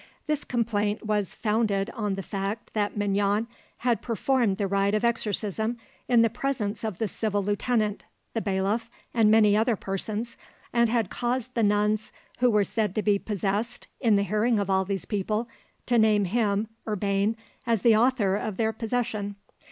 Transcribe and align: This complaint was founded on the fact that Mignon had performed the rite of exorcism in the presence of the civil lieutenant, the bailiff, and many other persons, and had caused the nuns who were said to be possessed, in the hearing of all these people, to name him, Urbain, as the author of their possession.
This 0.25 0.43
complaint 0.43 1.05
was 1.05 1.35
founded 1.35 1.91
on 1.91 2.15
the 2.15 2.23
fact 2.23 2.73
that 2.73 2.97
Mignon 2.97 3.45
had 3.77 4.01
performed 4.01 4.57
the 4.57 4.65
rite 4.65 4.95
of 4.95 5.05
exorcism 5.05 5.77
in 6.07 6.23
the 6.23 6.27
presence 6.31 6.83
of 6.83 6.97
the 6.97 7.07
civil 7.07 7.43
lieutenant, 7.43 8.03
the 8.33 8.41
bailiff, 8.41 8.89
and 9.13 9.29
many 9.29 9.55
other 9.55 9.75
persons, 9.75 10.37
and 10.73 10.89
had 10.89 11.11
caused 11.11 11.53
the 11.53 11.61
nuns 11.61 12.11
who 12.39 12.49
were 12.49 12.63
said 12.63 12.95
to 12.95 13.03
be 13.03 13.19
possessed, 13.19 13.85
in 13.99 14.15
the 14.15 14.23
hearing 14.23 14.57
of 14.57 14.71
all 14.71 14.85
these 14.85 15.05
people, 15.05 15.47
to 15.85 15.99
name 15.99 16.25
him, 16.25 16.67
Urbain, 16.87 17.35
as 17.67 17.83
the 17.83 17.95
author 17.95 18.35
of 18.35 18.57
their 18.57 18.73
possession. 18.73 19.35